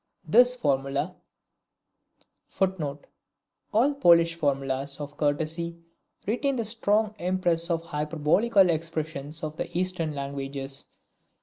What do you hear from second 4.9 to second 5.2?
of